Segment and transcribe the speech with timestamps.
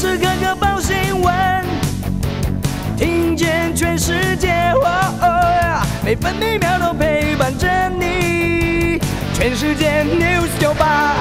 [0.00, 1.62] 时刻刻报新闻，
[2.96, 4.72] 听见全世界，
[6.02, 8.98] 每分每秒都陪伴着你。
[9.34, 11.18] 全世界 news 九八。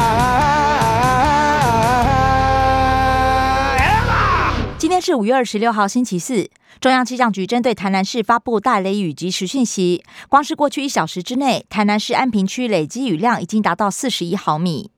[4.78, 6.50] 今天是五月二十六号，星期四。
[6.80, 14.92] 中央气象局针对台南市发布大雷雨及时讯息，光是过去一小时之内，台南市安平区累积雨量已经达到四十一毫米。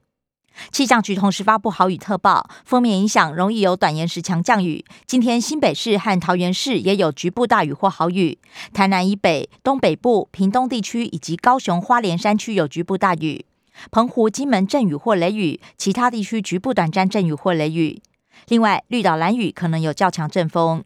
[0.71, 4.85] 气象局同时发布豪雨特报，封面影响容易有短延时强降雨。
[5.05, 8.37] 今天新北市和桃园市也有局部大雨或豪雨，
[8.73, 13.45] 台南以北、东北部、屏东地区以及高雄花莲山区有局部大雨，
[13.89, 18.01] 澎湖、金门阵雨或雷雨，其他地区局部短暂阵雨或雷雨。
[18.47, 20.83] 另外，绿岛蓝雨可能有较强阵风。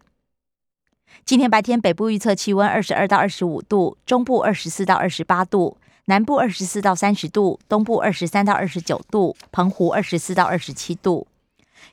[1.24, 5.78] 今天白天，北部预测气温二十二到二十五度，中部二十四到二十八度，
[6.08, 11.26] 南部二十四到三十度，东部二十三到二十九度，澎湖二十四到二十七度。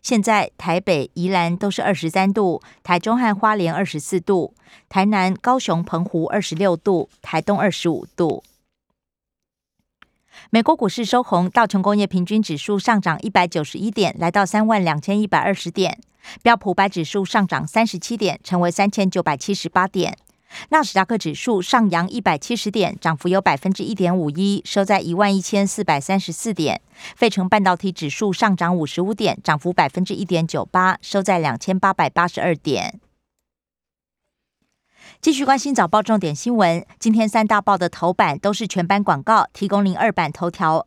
[0.03, 4.53] 现在台北、宜兰都是二十三度，台中和花莲二十四度，
[4.91, 8.45] 台南、高雄、澎湖二十六度，台东二十五度。
[10.51, 15.99] 美国股市收红，道琼工业平均指数上涨一百九十一点，来到三万两千一百二十点。
[16.43, 20.19] 标普百指数上涨三十七点，成为三千九百七十八点。
[20.71, 26.81] 纳斯达克指数上扬一百七十点，涨幅有百分之一点五一，收在一万一千四百三十四点。
[27.17, 33.01] 费城半导体指数上涨五十五点，涨幅百分之一点九八，收在两千八百八十二点。
[35.21, 40.87] 继续关心早报重点新闻，今天三大报的头版都是全版广告，提供零二版头条。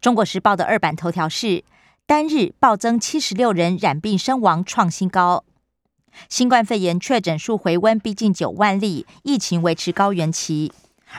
[0.00, 1.64] 中国时报的二版头条是。
[2.08, 5.42] 单日暴增七十六人染病身亡创新高，
[6.28, 10.72] 新冠肺炎确诊数回温逼近九万例，疫情维持高原期。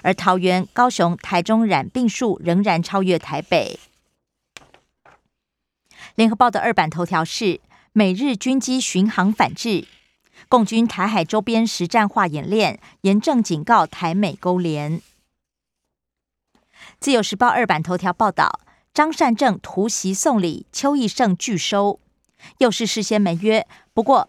[0.04, 3.80] 而桃园、高雄、台中染病数仍然超越台北。
[6.16, 7.60] 联合报的二版头条是：
[7.94, 9.88] 美日军机巡航反制，
[10.50, 15.02] 共军台海周边实战化演练，严正警告台美勾连。
[17.00, 18.62] 自由时报二版头条报道。
[18.94, 22.00] 张善政突袭送礼，邱义胜拒收，
[22.58, 23.68] 又是事先没约。
[23.94, 24.28] 不过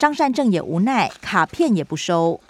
[0.00, 2.40] 张善政也无奈，卡片也不收。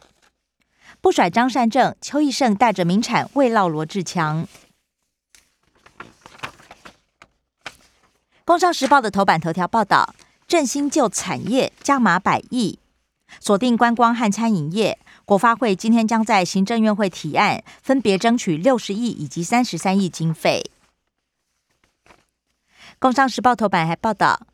[1.00, 4.46] 不甩张善政，邱义胜带着名产慰劳罗志强。
[8.44, 10.14] 工商时报的头版头条报道：
[10.46, 12.78] 振兴旧产业加码百亿，
[13.40, 15.00] 锁定观光和餐饮业。
[15.24, 20.70] 国发会今天将在行政院会提案，分别争取六十亿以及三十三亿经费。
[23.00, 24.46] 工商时报头版还报道，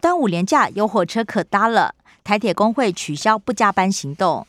[0.00, 1.94] 端午连假有火车可搭了，
[2.26, 4.48] 台铁工会取消不加班行动。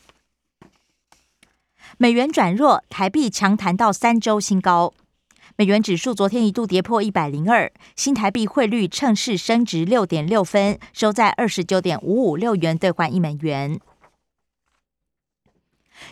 [2.00, 4.96] 美元转弱，台币强弹到三周新高，
[5.56, 13.80] 美元指数昨天一度跌破一百零二，新台币汇率趁势升值六点六分，收在二十九点五五六元兑换一美元。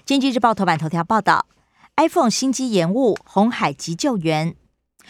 [0.06, 1.48] 经济日报头版头条报道
[1.96, 4.56] ，iPhone 新机延误，红海急救援。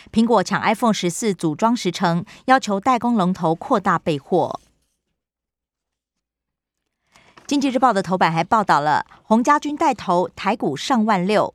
[0.10, 4.62] 苹果抢 iPhone 十四组装时程，要求代工龙头扩大备货。
[7.48, 11.54] 经济日报的头版还报道了洪家军带头台股上万六，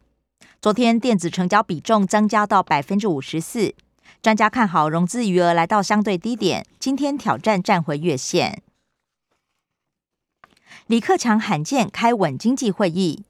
[0.63, 3.75] 昨天电子成交比重增加到百分之五十四，
[4.23, 8.63] 专家看好融资余额来到相对低点，今天挑战站回月线。
[10.87, 13.25] 李克强罕见开稳经济会议。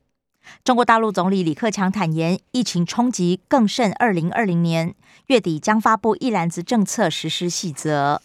[0.62, 3.91] 中国大陆总理李克强坦言，疫情冲击更甚。
[3.94, 4.94] 二零二零年
[5.27, 8.21] 月底将发布一篮子政策实施细则。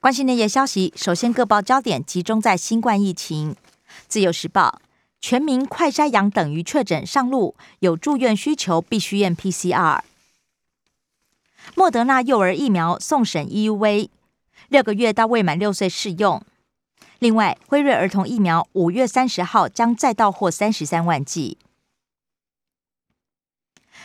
[0.00, 3.56] 关心内页消息，首先各报焦点集中在新冠疫情。
[4.06, 4.80] 自由时报：
[5.20, 10.02] 全民快筛阳等于确诊上路，有住院需求必须验 PCR。
[11.74, 14.10] 莫德纳幼儿疫苗送审 EUV，
[14.68, 16.40] 六个月到未满六岁适用。
[17.18, 21.58] 另外，辉瑞儿童疫苗五月三十号将再到货三十三万剂。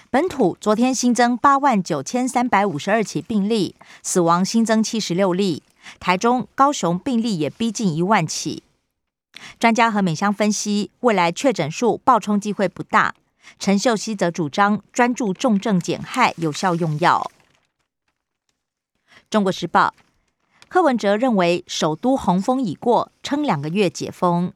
[0.10, 5.62] 本土昨天新增八万九千三百五十二起病例，死亡新增七十六例。
[6.00, 8.64] 台中、高雄病例也逼近一万起。
[9.60, 13.16] 专家和美香分析，未来确诊数爆冲机会不大。
[13.60, 17.30] 陈秀熙则主张专注重症减害，有效用药。
[19.30, 19.94] 中国时报。
[20.70, 24.54] 柯文哲认为，首都洪峰已过，撑两个月解封。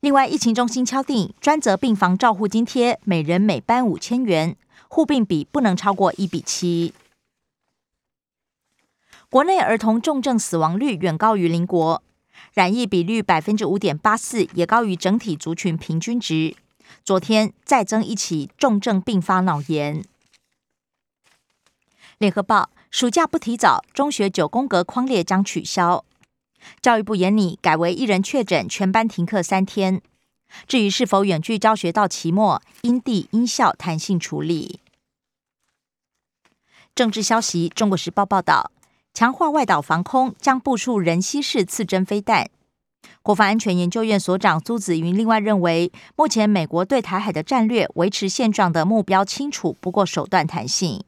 [0.00, 4.56] 另外，疫情中心敲定专责病房照护津贴，每人每班五千元，
[4.88, 6.92] 护病比不能超过一比七。
[9.34, 12.00] 国内儿童重症死亡率远高于邻国，
[12.52, 16.54] 染疫比率百分之五点八四，也高于整体族群平均值。
[17.02, 20.04] 昨天再增一起重症并发脑炎。
[22.18, 22.70] 联合报。
[22.92, 26.04] 暑假不提早，中学九宫格框列将取消。
[26.80, 30.00] 教育部严拟改为一人确诊，全班停课三天。
[30.68, 34.78] 至于是否远距教学到期末，因地因校弹性处理。
[36.94, 38.70] 政治消息，《中国时报》报道，
[39.14, 42.50] 强化外岛防空将部署人西式刺针飞弹。
[43.22, 51.04] 国防安全研究院所长朱子云另外认为，目前美国对台海的战略维持现状的目标清楚，不过手段弹性。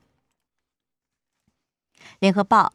[2.20, 2.72] 联合报，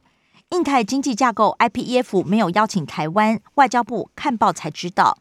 [0.49, 5.17] 印太经济架构 IPEF 没有邀请台湾，外交部看报才知道。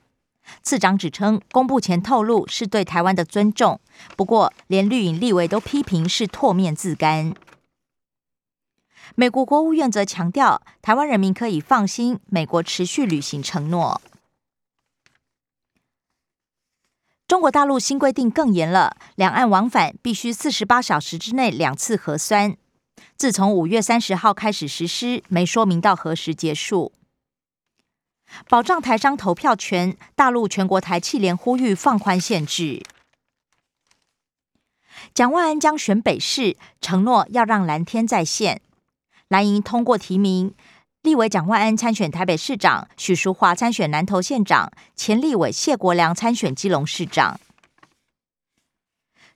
[0.65, 3.81] 次长指称，公布前透露是对台湾的尊重，
[4.17, 7.33] 不过连绿营立委都批评是唾面自干。
[9.15, 14.01] 美国国务院则强调，台湾人民可以放心，美国持续履行承诺。
[17.27, 22.57] 中国大陆新规定更严了，两岸往返必须四十八小时之内两次核酸。
[23.17, 26.93] 自从五月三十号开始实施，没说明到何时结束。
[28.49, 32.83] 保障台商投票权，大陆全国台气联呼吁放宽限制。
[35.15, 38.61] 蒋万安将选北市，承诺要让蓝天再现。
[39.31, 40.53] 蓝营通过提名，
[41.03, 47.39] 立委蒋万安参选台北市长，许淑华参选南投县长，前立委谢国良参选基隆市长。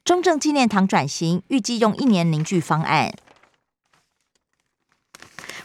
[0.04, 3.14] 中正纪念堂转型，预计用一年凝聚方案。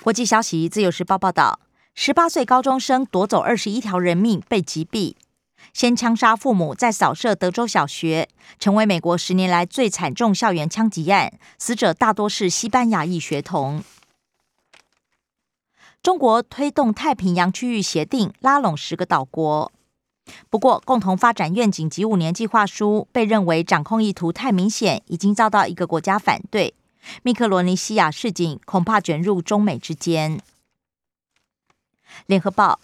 [0.03, 1.59] 国际消息，《自由时报》报道，
[1.95, 5.15] 十八岁高中生夺走二十一条人命，被击毙，
[5.73, 8.29] 先枪杀父母，再扫射德州小学，
[8.59, 13.83] 成为美国十年来最惨重校园枪击案，死者大多是西班牙裔学童。
[16.01, 19.71] 中国推动太平洋区域协定，拉拢十个岛国。
[20.49, 26.73] 不过，共同发展愿景及五年计划书被认为掌控意图太明显，已经遭到一个国家反对。
[27.23, 30.39] 密克罗尼西亚市井恐怕卷入中美之间。
[32.27, 32.79] 联合报：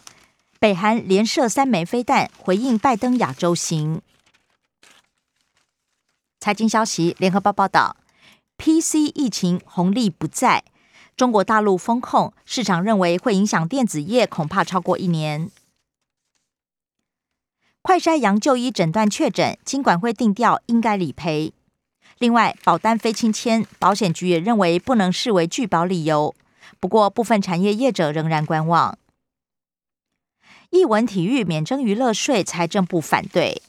[0.60, 4.02] 北韩连射三枚飞弹，回应拜登亚洲行。
[6.40, 7.96] 财经消息：联合报报道
[8.58, 10.64] ，PC 疫情红利不在。
[11.16, 15.50] 中国大陆风控，市场认为会影响电子业，恐怕超过一年。
[17.82, 21.54] 快筛阳就医诊断确诊，经管会定调应该理赔。
[22.18, 26.36] 另外，保单非亲签，保险局也认为不能视为拒保理由。
[26.82, 28.98] 不过，部分产业业者仍然观望。
[30.72, 33.62] 艺文体育免征娱乐税，财政部反对。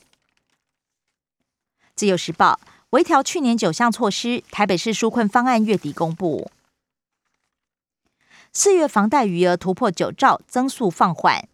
[1.94, 2.58] 自由时报
[2.90, 6.50] 微调去年九项措施，台北市纾困方案月底公布。
[8.58, 11.46] 四月房贷余额突破九兆，增速放缓。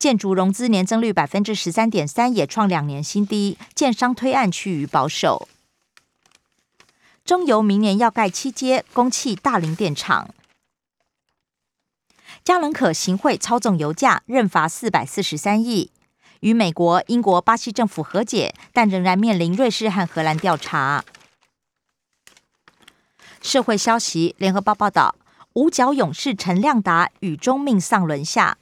[0.00, 3.56] 建筑融资年增率百分之十三点三，也创两年新低。
[3.72, 5.48] 建商推案趋于保守。
[7.24, 10.34] 中油明年要盖七阶供气大林电厂。
[12.42, 15.92] 加伦可行贿操纵油价，认罚四百四十三亿，
[16.40, 21.04] 与美国、英国、巴西政府和解，但仍然面临瑞士和荷兰调查。
[23.40, 25.14] 社会消息，联合报报道。
[25.58, 28.58] 五角勇士陈亮达雨中命丧轮下，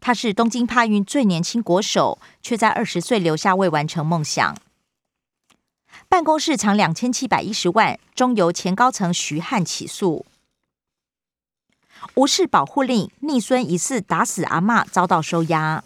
[0.00, 4.56] 他是东京帕运最年轻国手，却在二十岁留下未完成梦想。
[6.08, 10.24] 办公室藏两千七百一十万，中由前高层徐汉起诉。
[12.14, 15.84] 无视保护令，逆孙疑似打死阿妈，遭到收押。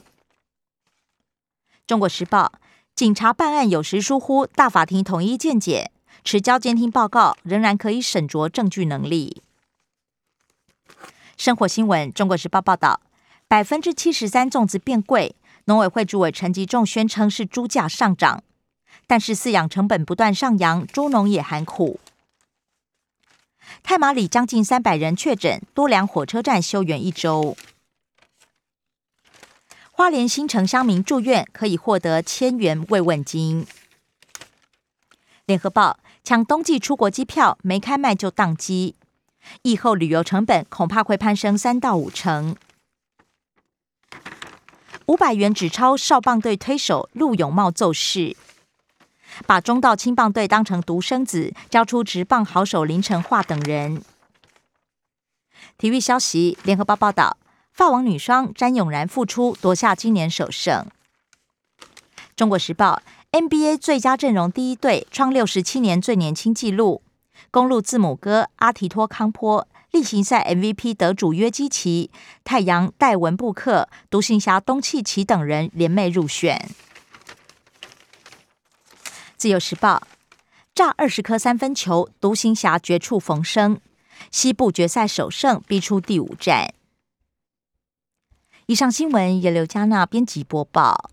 [1.88, 2.52] 中国时报：
[2.94, 5.90] 警察办案有时疏忽，大法庭统一见解，
[6.22, 9.42] 持交监听报告仍然可以审酌证据能力。
[11.42, 13.00] 生活新闻，中国时报报道，
[13.48, 15.34] 百分之七十三粽子变贵，
[15.64, 18.44] 农委会主委陈吉仲宣称是猪价上涨，
[19.08, 21.98] 但是饲养成本不断上扬，猪农也喊苦。
[23.82, 27.56] 太马里将近三百人确诊，多良火车站休园一周。
[29.90, 33.66] 花莲新城乡民住院可以获得千元慰问金。
[35.46, 38.94] 联合报抢冬季出国机票，没开卖就宕机。
[39.62, 42.56] 疫后旅游成本恐怕会攀升三到五成。
[45.06, 48.36] 五百元纸钞少棒队推手陆永茂奏事，
[49.46, 54.02] 把中道青棒队当成独生子，交出直棒好手林成化等人。
[55.76, 57.36] 体育消息，联合报报道，
[57.72, 60.86] 法网女双詹永然复出夺下今年首胜。
[62.36, 67.02] 中国时报 NBA 最佳阵容第一队创六十七年最年轻纪录。
[67.50, 69.66] 公路字母哥阿提托康坡。
[69.90, 72.10] 例行赛 MVP 得主约基奇、
[72.44, 76.70] 太阳戴文布克、独行侠东契奇等人联袂入选。
[79.36, 80.02] 自由时报
[80.74, 83.80] 炸二十颗三分球，独行侠绝处逢生，
[84.30, 86.72] 西部决赛首胜逼出第五战。
[88.64, 91.10] 以上新闻由刘嘉娜编辑播报。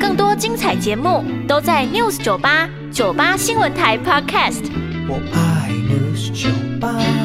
[0.00, 2.70] 更多精彩节目都在 News 九八。
[2.94, 4.70] 酒吧新闻台 Podcast
[5.08, 6.48] 我爱的是酒
[6.80, 7.23] 吧。